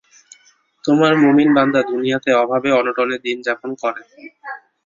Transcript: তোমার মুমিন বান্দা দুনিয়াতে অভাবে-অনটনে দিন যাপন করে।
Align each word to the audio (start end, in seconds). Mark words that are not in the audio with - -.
তোমার 0.83 1.13
মুমিন 1.23 1.49
বান্দা 1.57 1.81
দুনিয়াতে 1.89 2.29
অভাবে-অনটনে 2.43 3.17
দিন 3.25 3.37
যাপন 3.47 3.69
করে। 3.81 4.01